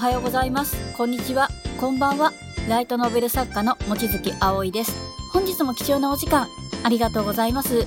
[0.00, 0.78] はようございます。
[0.96, 1.50] こんにちは。
[1.78, 2.32] こんばんは。
[2.70, 4.96] ライトノベル作家の望月葵です。
[5.30, 6.48] 本日も貴重なお時間、
[6.82, 7.86] ありがとうございます。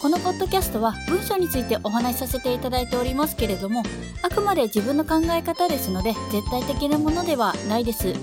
[0.00, 3.82] このポッドキャストは文章についてお話しさせていただいておりますけれども、
[4.22, 8.14] あくまで自分の考え方ですので、絶対的なものではないです。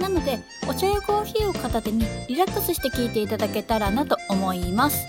[0.00, 5.06] なので、お茶やコーヒーを片手にリラックスして聞いていただけたらなと思います。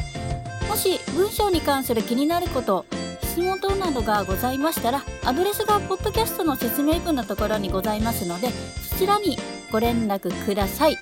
[0.70, 2.86] もし文章に関する気になること、
[3.34, 8.50] 質問等などがございましたら、アドレスがポッドキャストの説明文のところにございますので、
[8.88, 9.38] そちらに
[9.72, 10.98] ご連絡ください。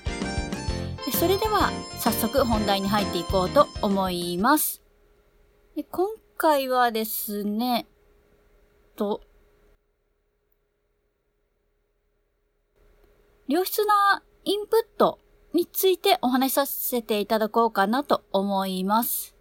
[1.12, 4.82] それでは、早速本題に入っていこうと思います。
[5.76, 6.08] で今
[6.38, 7.84] 回はですね、
[8.96, 9.20] と、
[13.46, 15.18] 良質なインプット
[15.52, 19.36] についてお話しさせていただこうかなと思います。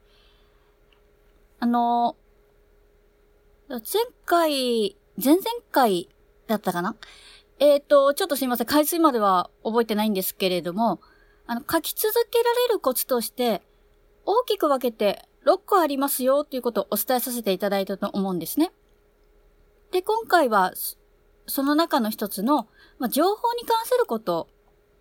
[1.62, 2.18] あの、
[3.80, 6.10] 前回、前々回
[6.48, 6.96] だったかな？
[7.60, 8.68] えっ、ー、と、ちょっとすいません。
[8.68, 11.00] 回数までは覚えてないんですけれども、
[11.46, 13.62] あの、書き続けられるコツとして、
[14.26, 18.72] 大きく分けて6個ありますよということをお伝えさせていただいたと思うんですね。
[19.92, 20.74] で、今回は、
[21.48, 22.68] その中の一つの、
[23.00, 24.48] ま、情報に関すること、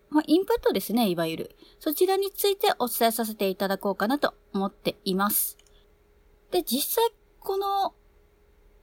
[0.09, 1.55] ま、インプットですね、いわゆる。
[1.79, 5.57] そちらについてお伝えさせていただこうかなと思っています。
[6.51, 7.95] で、実際、この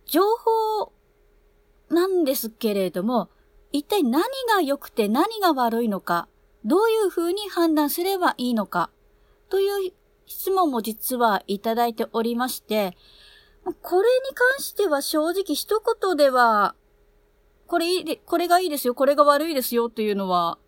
[0.09, 0.93] 情報
[1.91, 3.29] なんですけれども、
[3.73, 6.29] 一体何が良くて何が悪いのか、
[6.65, 8.91] どういうふうに判断すればいいのか、
[9.51, 9.93] という
[10.27, 12.97] 質問も実はいただいておりまして、
[13.83, 16.75] これに関しては正直一言では、
[17.67, 20.59] これいい、これがいいですよ、これが悪いですよというのは、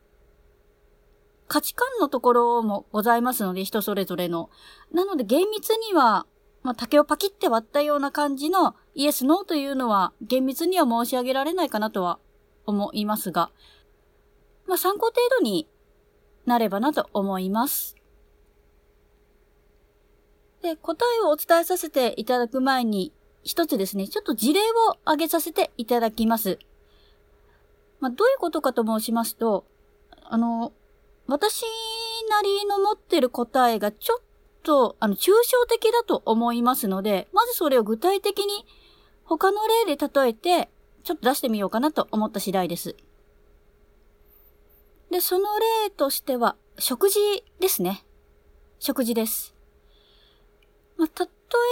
[1.48, 4.50] 価値観のところもございますので、人それぞれの。
[4.92, 6.26] なので厳密には
[6.62, 12.18] まあ、竹をパキって割ったような感じのイエス、ノーというのは厳密には申し上げられないかなとは
[12.66, 13.50] 思いますが、
[14.66, 15.68] まあ、参考程度に
[16.46, 17.96] なればなと思います。
[20.62, 26.58] で、答えをお伝えさせていただく前に、一つですね、ちょっと事例を挙げさせていただきます。
[28.00, 29.64] まあ、どういうことかと申しますと、
[30.24, 30.72] あの、
[31.26, 31.62] 私
[32.28, 34.22] なりの持ってる答えがちょっ
[34.62, 38.66] と、あの、抽象的だと思いますので、まずそれを具体的に
[39.24, 40.70] 他の例で例えて、
[41.04, 42.96] ちょっと出してみようかなと思った次第です。
[45.10, 45.44] で、その
[45.84, 47.18] 例としては、食事
[47.58, 48.04] ですね。
[48.78, 49.54] 食事です。
[50.96, 51.26] まあ、例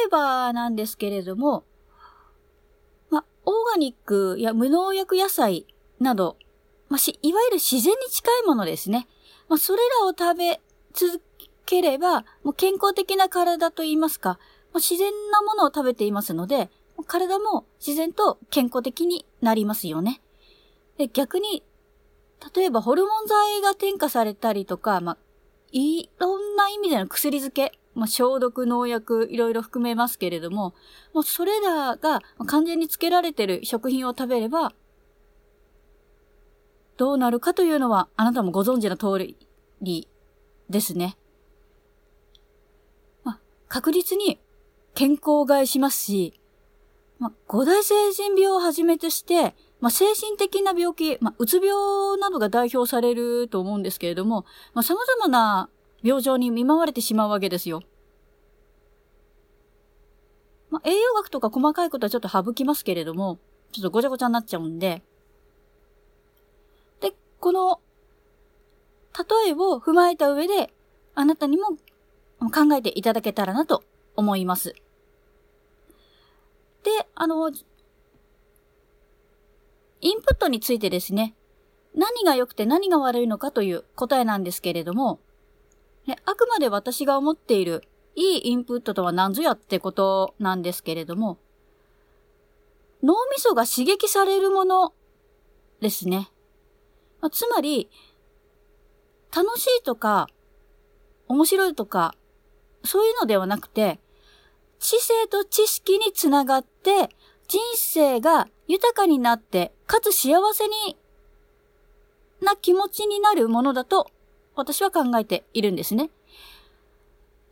[0.06, 1.64] えばなんですけれども、
[3.10, 5.66] まあ、オーガニックや無農薬野菜
[6.00, 6.36] など、
[6.88, 9.06] まあ、し、いわゆる自然に近いものですね。
[9.48, 10.60] まあ、それらを食べ
[10.92, 11.22] 続
[11.68, 14.38] ければ、もう健康的な体と言いますか、
[14.72, 16.70] もう自然なものを食べていますので、
[17.06, 20.22] 体も自然と健康的になりますよね。
[20.96, 21.62] で逆に、
[22.54, 25.18] 例えばホルモン剤が添加されたりとか、まあ、
[25.70, 30.74] いろんな意味での薬漬け、まあ、消毒、農薬、いろいろ含めますけれども、
[31.12, 34.72] もうそれらが完全につけられてる食品を食べれば、
[36.96, 39.36] どうなるかというのは、あなたもご存知の通
[39.82, 40.08] り
[40.70, 41.16] ですね。
[43.68, 44.38] 確実に
[44.94, 46.40] 健康を害しますし、
[47.18, 55.68] まあ、五大成人病をはじめとして、まあ、精神的な病気、まあ、うつ病などが代表されると思うんですけれども、まあ、様々な
[56.02, 57.82] 病状に見舞われてしまうわけですよ。
[60.70, 63.38] まあ、栄養学とか細かいことはちょっと省きますけれども、
[63.72, 65.02] ちょっとごちゃごちゃになっちゃうんで。
[67.00, 67.80] で、この、
[69.44, 70.72] 例えを踏まえた上で、
[71.14, 71.76] あなたにも
[72.46, 73.82] 考えていただけたらなと
[74.16, 74.74] 思います。
[76.84, 77.50] で、あの、
[80.00, 81.34] インプットについてですね、
[81.94, 85.18] 何が良くて何が悪いのかという答えなんですけれども、
[86.06, 87.82] ねあくまで私が思っている
[88.14, 91.38] いいインプットとは何ぞやってことなんですけれども、
[93.02, 94.92] 脳みそが刺激されるもの
[95.80, 96.30] ですね。
[97.20, 97.88] まあ、つまり、
[99.34, 100.28] 楽しいとか、
[101.28, 102.14] 面白いとか、
[102.84, 103.98] そういうのではなくて、
[104.78, 107.08] 知性と知識につながって、
[107.48, 110.96] 人生が豊かになって、かつ幸せに
[112.40, 114.10] な気持ちになるものだと、
[114.54, 116.10] 私は考えているんですね。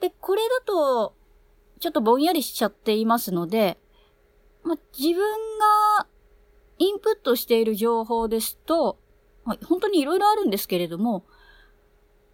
[0.01, 1.15] で、これだと、
[1.81, 3.79] ちょっとぼんやりしちゃっていますので、
[4.63, 5.19] ま自分
[5.99, 6.07] が
[6.79, 8.99] インプットしている情報ですと、
[9.45, 11.25] ま本当に色々あるんですけれども、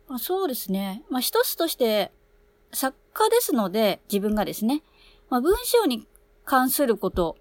[0.08, 1.04] ま、そうですね。
[1.08, 2.12] まあ、一つとして
[2.72, 4.82] 作家ですので、自分がですね、
[5.28, 6.06] まあ、文章に
[6.44, 7.36] 関すること、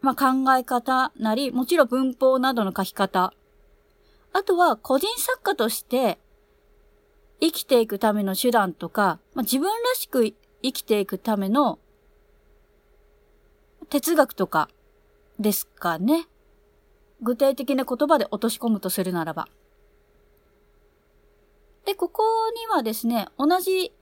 [0.00, 3.32] まあ、考え方なり、もちろん文法などの書き方。
[4.32, 6.18] あとは個人作家として
[7.40, 11.78] 生きていくための手段とか、まあ、自分らしく生きていくための
[13.88, 14.68] 哲学とか
[15.38, 16.26] ですかね。
[17.22, 19.48] 具体的な言葉で落とし込むとするならば。
[21.84, 22.22] で、ここ
[22.54, 23.92] にはですね、同じ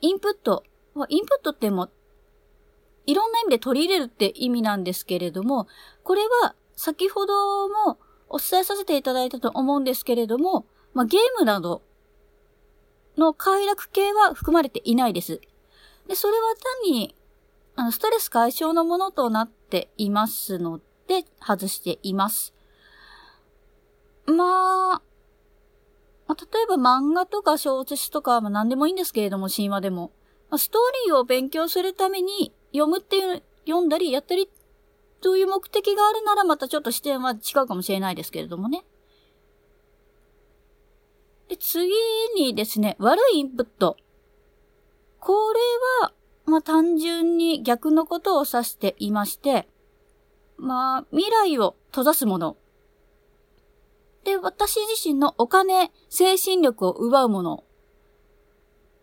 [0.00, 0.64] インプット、
[1.08, 1.90] インプットっても
[3.06, 5.66] いろんな意味で取り入れるって意味なんですけれども、
[6.04, 7.98] これは先ほども
[8.28, 11.82] お伝えさせていただいたと思うんですけれども、まあ、ゲームなど
[13.16, 15.40] の快楽系は含まれていないです。
[16.06, 16.54] で、それは
[16.84, 17.14] 単に、
[17.76, 22.54] あの、ストレス解消のものとなっていますので、外しています。
[24.26, 25.02] まあ、
[26.30, 30.12] まあ、例えば漫画とか小説とか、まあ、何でもいいんですけれども、神話でも。
[30.48, 34.48] まあ、ストーリーを勉強するために読むっていう、読んだりやったり
[35.20, 38.84] という目的があるならまたちょっと視点は違うかもしれないですけれどもね。
[41.48, 41.90] で、次
[42.36, 43.96] にですね、悪いインプット。
[45.18, 45.58] これ
[46.04, 46.12] は、
[46.46, 49.66] まあ、単純に逆のことを指していまして、
[50.58, 52.56] まあ、未来を閉ざすもの。
[54.24, 57.64] で、私自身のお金、精神力を奪うもの。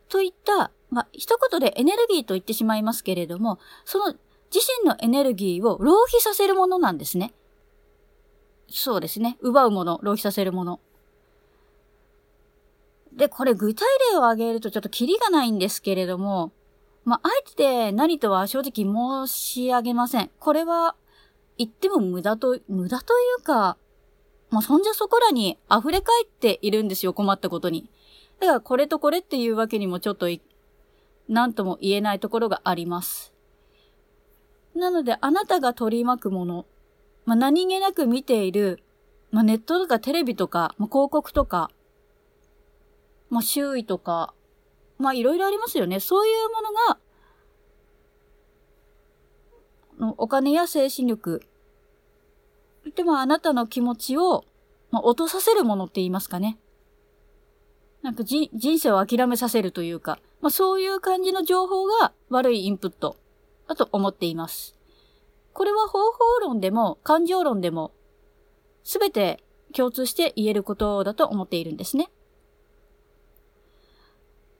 [0.09, 4.15] といった、まあ、一言でエネルギーと言ってしまいますけれども、その
[4.53, 7.33] 自身のエネルギーを浪費させるものなんですね。
[8.69, 9.37] そうですね。
[9.41, 10.79] 奪うもの、浪費させるもの。
[13.13, 16.51] で、これ具体例を挙げるとちょっとキリがないんですけれども、
[17.03, 20.29] まあ、あえて何とは正直申し上げません。
[20.39, 20.95] これは
[21.57, 23.77] 言っても無駄と、無駄というか、
[24.49, 27.89] もうそんじゃそこらに溢れ返っているんですよ、困ったことに。
[28.39, 30.27] だからこれとこれっていうわけにもちょっと
[31.27, 33.33] 何とも言えないところがあります。
[34.75, 36.65] なので、あなたが取り巻くもの、
[37.25, 38.81] まあ、何気なく見ている、
[39.31, 41.71] まあ、ネットとかテレビとか、まあ、広告とか、
[43.29, 44.33] まあ、周囲とか、
[44.99, 45.99] まあ、いろいろありますよね。
[45.99, 46.61] そういうも
[50.05, 51.41] のが、お金や精神力、
[52.95, 54.45] でもあなたの気持ちを、
[54.91, 56.57] まあ、落とさせるものって言いますかね。
[58.01, 58.49] なんか人
[58.79, 63.17] 生を諦めさせるというか、まあ、そういう感じの情報が悪いインプット
[63.67, 64.75] だと思っています。
[65.53, 67.91] これは方法論でも感情論でも
[68.83, 69.43] すべて
[69.73, 72.09] 共通して言えることだと思っているんですね。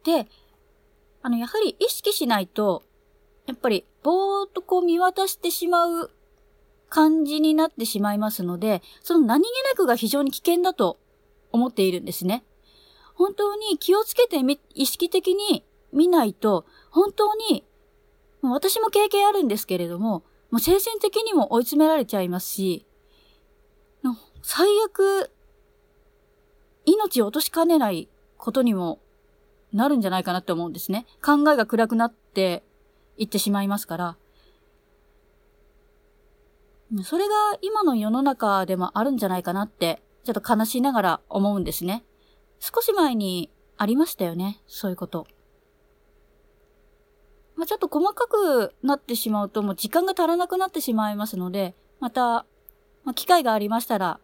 [0.04, 0.28] で、
[1.22, 2.84] あの、やはり意識しないと、
[3.46, 6.12] やっぱりぼーっとこう見渡してしまう
[6.90, 11.00] 感じになってしまいますので、その何気なくが非常に危険だと
[11.52, 12.44] 思っているんですね。
[13.14, 14.38] 本当に気をつけて
[14.74, 17.66] 意識的に見ないと、本当に、
[18.42, 22.86] 私も経験あるんですけれども、もう精神的にも追い詰められちゃいますし、
[24.44, 25.32] 最悪、
[26.86, 28.08] 命を落としかねない
[28.38, 29.02] ことにも
[29.74, 31.06] なるんじゃないかなって思うんですね。
[31.22, 32.64] 考えが暗くなって
[33.18, 34.18] いってしまいますから。
[37.04, 42.06] それが今の世の中でもあるんじゃないかなって、ちょっと悲しいながら思うんですね。
[42.60, 44.62] 少し前にありましたよね。
[44.68, 45.28] そういうこと。
[47.56, 52.46] まあ、ちょっと細かくなってしまうともう時間が足らなくなってしまいますので、また、
[53.04, 54.20] まあ、機会がありましたら、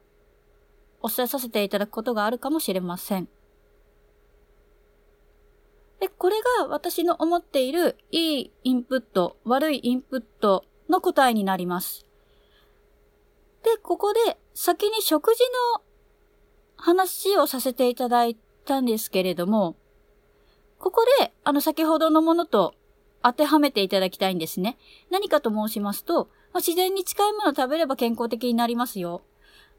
[1.02, 3.28] お伝えさせていただくことがあるかもしれません。
[6.00, 12.06] で、これが私の思っているいいインプット、悪いインプットの答えになります。
[13.64, 15.40] で、ここで先に食事
[15.76, 15.84] の
[16.76, 19.76] 話をさせていただいたんですけれども、
[20.78, 22.76] ここで、あの、先ほどのものと
[23.24, 24.78] 当てはめていただきたいんですね。
[25.10, 29.24] 何かと申しますと、まあ、自然に近いものを食べれば健康的になりますよ。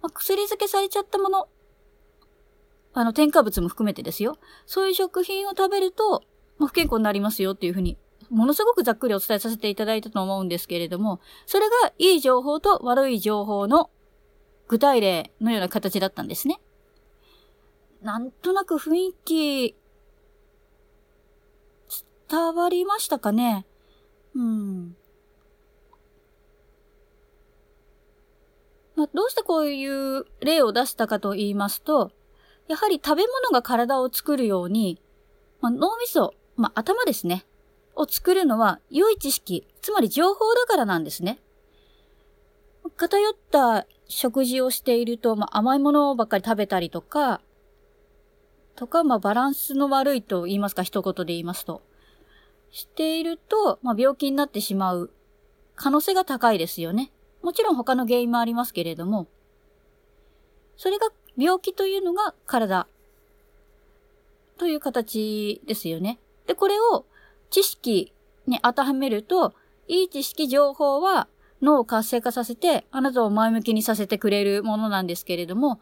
[0.01, 1.49] まあ、薬漬けされちゃったもの、
[2.95, 4.39] あの、添加物も含めてですよ。
[4.65, 6.23] そういう食品を食べると、
[6.59, 7.99] まあ、不健康になりますよっていうふうに、
[8.35, 13.91] ものすごくざっくりお伝えさせていただいたと思うんですけれども、それがいい情報と悪い情報の
[14.67, 16.61] 具体例のような形だったんですね。
[18.03, 19.77] なんとなく雰囲気、
[22.29, 23.67] 伝わりましたかね？
[24.35, 24.97] うん。
[28.97, 32.11] まあ、どうしてこういう例を出したかと言いますと、
[32.69, 35.01] やはり食べ物が体を作るように、
[35.61, 37.45] まあ、脳みそ、まあ、頭ですね、
[37.97, 41.41] を作るのは良い知識、つまり情報だからなんですね。
[42.97, 47.41] 偏った食事をしていると、まあ、甘いものばっかり食べたりとか、
[48.77, 51.83] とか、まあ、バランスの悪いと言いますか、一言で言いますと。
[52.71, 55.11] していると、まあ、病気になってしまう
[55.77, 57.13] 可能性が高いですよね。
[57.43, 59.29] もちろん他の原因もありますけれども、
[60.77, 62.89] それが病気というのが体
[64.59, 66.19] という形ですよね。
[66.47, 67.07] で、これを
[67.55, 68.13] 知識
[68.49, 69.55] に当てはめると、
[69.87, 71.29] いい知識情報は
[71.63, 75.81] 脳を活性化させて、あなたを前向きにさせてくれるものなんですけれども、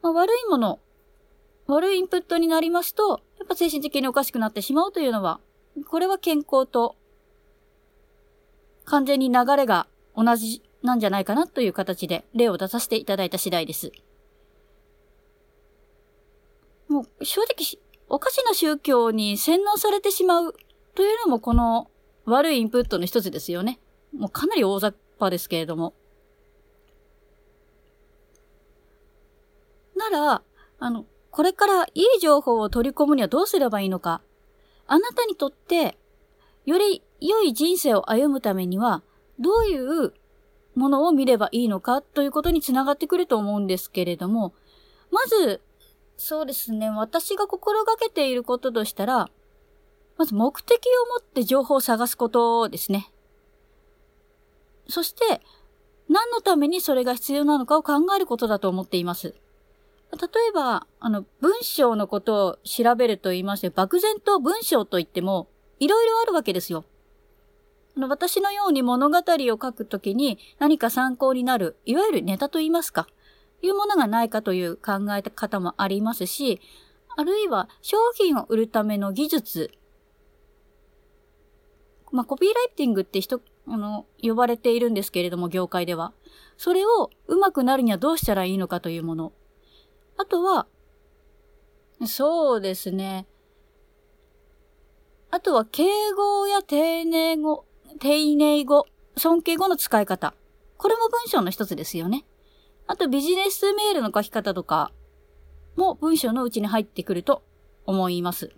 [0.00, 0.80] まあ、悪いもの、
[1.66, 5.40] 悪いインプットになりますと、やっぱ精神的におかしくなってしまうというのは、
[5.90, 6.96] これは健康と
[8.86, 9.86] 完全に流れが
[10.16, 13.92] 同じなんじゃないかなという形で例を出させていただいた次第です。
[16.88, 20.54] もう正直、おかしな宗教に洗脳されてしまう
[20.94, 21.90] というのもこの
[22.24, 23.80] 悪いインプットの一つですよね。
[24.16, 25.94] もうかなり大雑把ですけれども。
[29.96, 30.42] なら、
[30.78, 34.20] あの、これからいい情報を取り込むにはどうすればいいのか。
[34.86, 35.96] あなたにとって、
[36.66, 39.02] より良い人生を歩むためには、
[39.38, 40.12] どういう
[40.74, 44.54] ものを見ればいいのかということにつながってくると思うんですけれども、
[45.10, 45.60] まず、
[46.16, 49.30] そうですね、私が心がけていることとしたら、
[50.16, 53.10] まず目的を持って情報を探すことですね。
[54.88, 55.40] そして、
[56.08, 59.34] 何のためにそれが必要なのかを考えることだと思っています。
[60.12, 65.48] 例えば、あの、文章のことを調べると言いまして、漠然と文章といっても、
[65.80, 66.84] いろいろあるわけですよ。
[67.96, 73.06] あの私のように物語を書くときに何か参考になる、いわゆるネタと言いますか、
[73.62, 76.60] いうものがないかという考え方もありますし、
[77.16, 79.70] あるいは商品を売るための技術。
[82.10, 86.12] まあ、コピーライティングって人、あの、呼ばれているんですけれども、業界では。
[86.56, 89.32] それを上手くなるにはどうしたらいいのかというもの。
[90.18, 90.66] あとは、
[92.06, 93.26] そうですね。
[95.30, 97.64] あとは敬語や丁寧語、
[98.00, 100.34] 丁寧語、尊敬語の使い方。
[100.76, 102.26] これも文章の一つですよね。
[102.86, 104.92] あとビジネスメールの書き方とか
[105.76, 107.42] も文章のうちに入ってくると
[107.86, 108.52] 思います。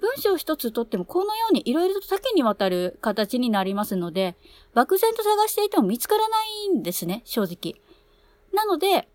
[0.00, 4.36] 文章一つとってもこのように色々と多岐にわたる形になりますので、
[4.74, 7.80] 漠然と探していても見つからないんですね、正直。
[8.52, 9.08] なので、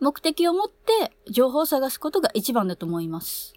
[0.00, 3.54] 目的を持って情報を探すことが一番だと思います。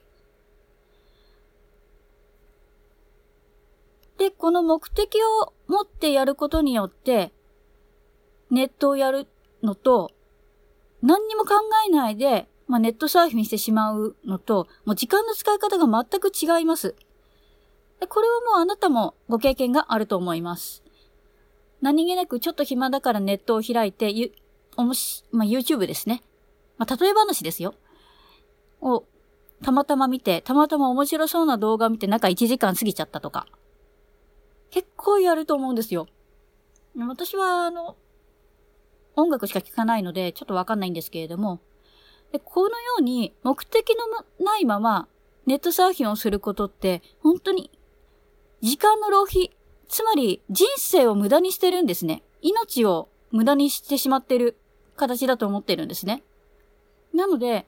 [4.17, 7.31] で、この目的を持ってやることによって、
[8.49, 9.27] ネットをやる
[9.63, 10.11] のと、
[11.01, 11.55] 何にも考
[11.87, 16.95] えないで、まあ、ネットサーフィンしてしまうのと、もう時間の使い方が全く違います。
[18.09, 20.83] これはもうあなたもご経験があると思います。
[21.81, 24.31] 何気なくちょっと暇だからネットを開いて、ゆ、
[24.75, 26.21] おもし、まあ、YouTube ですね。
[26.77, 27.73] まあ、例え話ですよ。
[28.81, 29.05] を、
[29.63, 33.47] たまたま見て、たまたま面白そうな動画見て、中1時間過ぎちゃったとか。
[34.69, 36.07] 結構やると思うんですよ。
[37.07, 37.95] 私は、あの、
[39.17, 41.59] 音楽しか聴かないので、ちょっとわかんないんですけれども、
[42.31, 43.95] でこのように目的
[44.39, 45.07] のないまま
[45.45, 47.71] ネットサーフィンをすることって、本当に
[48.61, 49.55] 時間の浪費、
[49.87, 52.23] つまり人生を無駄にしてるんですね。
[52.41, 54.57] 命を無駄にしてしまってる
[54.95, 56.23] 形だと思ってるんですね。
[57.13, 57.65] なので、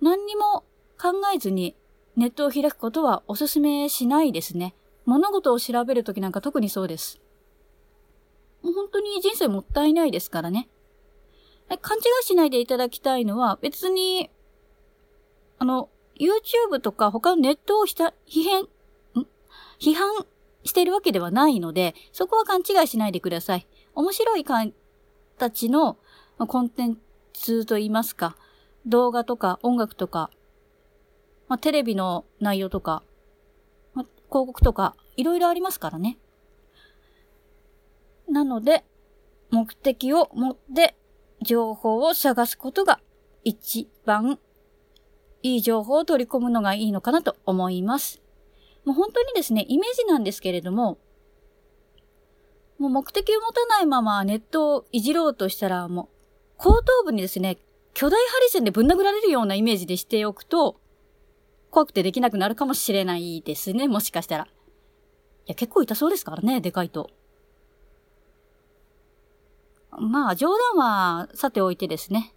[0.00, 0.64] 何にも
[1.00, 1.74] 考えずに
[2.16, 4.74] ネットを開くことはお勧めしないですね。
[5.04, 7.20] 物事を調べるときなんか特にそうです。
[8.64, 10.68] もう本当に人生もったいないですからね。
[11.80, 14.30] 勘違いしないでいただきたいのは別に、
[15.58, 18.68] あの、YouTube とか他のネットをひた、批判、
[19.78, 20.26] 批判
[20.64, 23.66] してるわけではないので、そこは勘違いしないでください。
[23.94, 25.98] 面白い形の
[26.38, 26.98] コンテン
[27.32, 28.36] ツといいますか、
[28.86, 30.30] 動画とか音楽とか、
[31.48, 33.02] まあ、テレビの内容とか
[33.94, 36.18] ま、広告とか、いろいろありますからね。
[38.34, 38.84] なので、
[39.50, 40.96] 目的を持って
[41.40, 42.98] 情報を探すことが
[43.44, 44.40] 一番
[45.44, 48.20] いい情報を取り込むのがいいのかなと思います。
[48.84, 50.98] もう本当にですね、イメージなんですけれども、
[52.76, 56.08] もう目的を持たないままネットをいじろうとしたら、もう
[56.58, 57.58] 後頭部にですね、
[57.92, 60.80] 巨大ハリセンでぶん殴られるようなイメージでしておくと、
[61.70, 64.44] 怖くてできなくなるかもしれないですね、もしかしたら。
[64.44, 64.48] い
[65.46, 67.10] や、結構痛そうですからね、でかいと。
[70.00, 72.34] まあ、冗談はさておいてですね。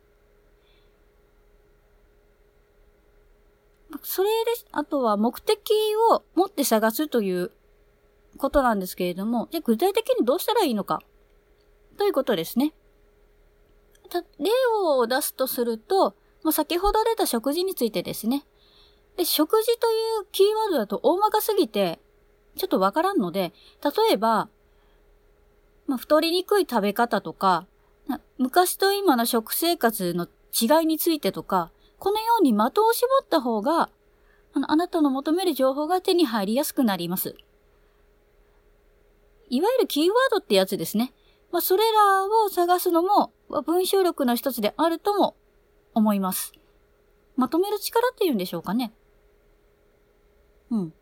[4.04, 5.58] それで、あとは目的
[6.12, 7.52] を持って探すという
[8.38, 11.02] ことなんですけれども、じゃ具体的にどうしたらいいのか
[11.98, 12.74] ということですね。
[14.40, 14.50] 例
[14.86, 18.46] を出すとすると、まあ、先ほど出た食事についてですね。
[19.18, 22.00] で、食事というキーワードだと大まかすぎて、
[22.56, 24.50] ちょっとわからんので、例えば、
[25.88, 27.65] まあ、太りにくい食べ方とか、
[28.38, 33.89] 昔と今の食生活の違いについてとか、このように的を絞った方が、
[34.53, 37.36] あの、あなたの求める情報が手に入りやすくなります。
[39.50, 41.13] いわゆるキーワードってやつですね。
[41.51, 43.32] まあ、それらを探すのも
[43.65, 45.36] 文章力の一つであるとも
[45.94, 46.51] 思います。
[47.36, 48.94] まとめる力っていうんでしょうかね。
[50.70, 50.94] うん。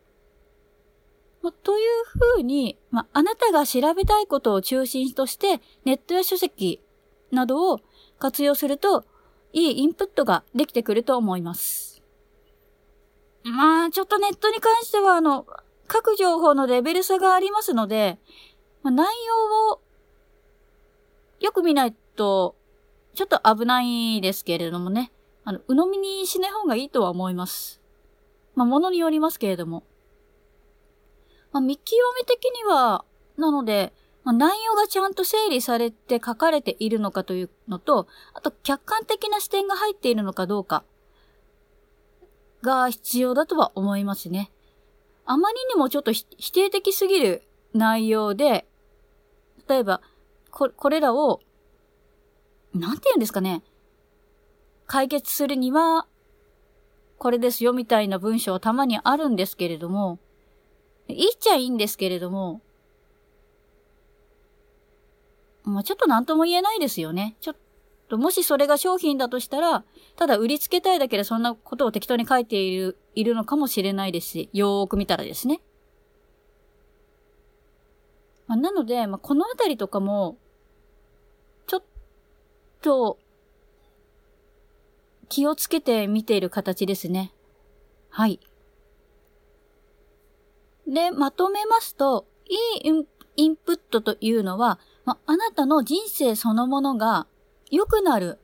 [1.46, 2.04] まあ、という
[2.36, 6.82] ふうに、まあ、あなたが調べたいことを中心として、ネットや書籍
[7.30, 7.80] などを
[8.18, 9.04] 活用すると、
[9.52, 12.02] いいインプットができてくると思います。
[13.44, 15.46] まあ、ちょっとネットに関しては、あの、
[15.86, 18.18] 各情報のレベル差がありますので、
[18.82, 19.80] まあ、内容を
[21.38, 22.56] よく見ないと、
[23.14, 25.12] ちょっと危ないですけれどもね。
[25.44, 27.80] あの、鵜呑みにしない方がいいとは思います。
[28.56, 29.84] まあ、ものによりますけれども。
[31.56, 33.06] まあ、見極め的には、
[33.38, 33.94] なので、
[34.24, 40.84] まあ、内容がちゃんと整理されて書かれているのかというのと、あと客観的な視点が入っているのかどうか
[42.62, 44.52] が必要だとは思いますね。
[45.24, 48.66] あまりにもちょっと否定的すぎる内容で、
[49.66, 50.02] 例えば、
[50.50, 51.40] こ、これらを、
[52.74, 53.62] なんて言うんですかね。
[54.86, 56.06] 解決するには、
[57.16, 60.18] これですよみたいな文章はたまにあるんですけれども、
[61.08, 62.60] 言っちゃいいんですけれども、
[65.64, 67.36] まあ、ちょっと何とも言えないですよね。
[67.40, 67.56] ちょっ
[68.08, 69.84] と、もしそれが商品だとしたら、
[70.16, 75.60] ただ売りつけたいだけでそんなことを適当に書いている、いるのかもしれないですし、よーく見たらですね。
[78.46, 80.36] まあ、なので、まあ、このあたりとかも、
[81.66, 81.82] ちょっ
[82.80, 83.18] と、
[85.28, 87.32] 気をつけて見ている形ですね。
[88.08, 88.38] はい。
[90.86, 92.54] で、まとめますと、い
[92.86, 93.04] い
[93.36, 97.26] インプットというのは、まあなたの人生そのものが
[97.70, 98.38] 良くなる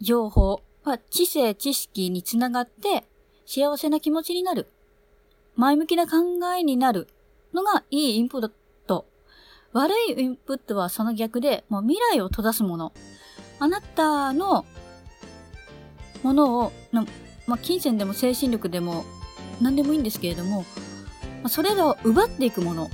[0.00, 3.04] 情報、ま、知性、知識につながって
[3.46, 4.68] 幸せな気持ちになる。
[5.56, 6.16] 前向きな考
[6.56, 7.08] えになる
[7.52, 8.50] のがいいインプッ
[8.86, 9.06] ト。
[9.72, 12.92] 悪いインプットはその逆で、もう未来を閉ざすもの。
[13.58, 14.64] あなたの
[16.22, 16.72] ものを、
[17.46, 19.04] まあ、金銭でも精神力でも
[19.60, 20.64] 何でもいいんですけれども、
[21.48, 22.90] それらを奪っていくもの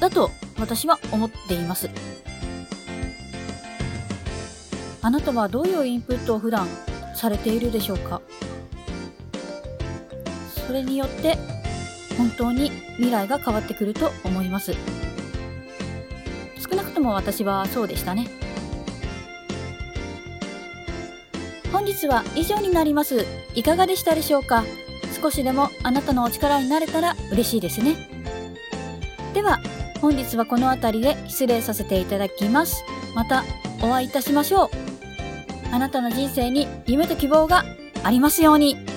[0.00, 1.88] だと私は思っています。
[5.00, 6.68] あなたはどういうインプットを普段
[7.14, 8.20] されているでしょうか？
[10.66, 11.38] それによって
[12.16, 14.74] 本当に未来が変わってくると思います。
[16.58, 18.28] 少なくとも私はそうでしたね。
[21.72, 23.24] 本日は以上になります。
[23.54, 24.64] いかがでしたでしょうか？
[25.20, 27.96] 少しでもあなたのお力になれたら嬉しいですね。
[29.34, 29.58] では、
[30.00, 32.84] 本日はこの辺りで失礼させていただきます。
[33.14, 33.44] また
[33.82, 34.70] お会いいたしましょう。
[35.72, 37.64] あなたの人生に夢と希望が
[38.04, 38.87] ありますように。